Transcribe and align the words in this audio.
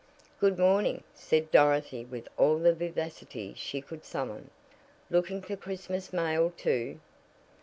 "Good 0.39 0.57
morning," 0.57 1.03
said 1.13 1.51
Dorothy 1.51 2.05
with 2.05 2.27
all 2.35 2.57
the 2.57 2.73
vivacity 2.73 3.53
she 3.55 3.81
could 3.81 4.03
summon. 4.03 4.49
"Looking 5.11 5.43
for 5.43 5.55
Christmas 5.55 6.11
mail 6.11 6.51
too?" 6.57 6.99